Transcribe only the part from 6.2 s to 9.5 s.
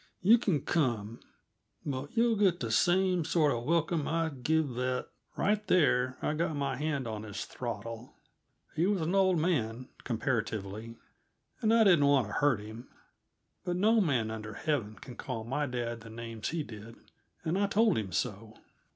I got my hand on his throttle. He was an old